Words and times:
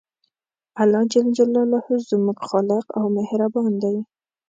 الله 0.81 1.01
ج 1.11 1.13
زموږ 2.09 2.37
خالق 2.49 2.85
او 2.97 3.05
مهربان 3.17 3.71
دی 3.81 3.95